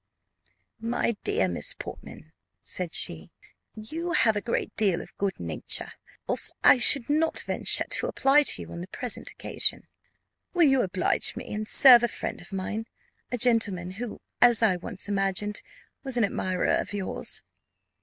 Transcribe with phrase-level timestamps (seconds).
[0.79, 2.31] "My dear Miss Portman,"
[2.63, 3.29] said she,
[3.75, 5.91] "you have a great deal of good nature,
[6.27, 9.83] else I should not venture to apply to you on the present occasion.
[10.55, 12.85] Will you oblige me, and serve a friend of mine
[13.31, 15.61] a gentleman who, as I once imagined,
[16.03, 17.43] was an admirer of yours?"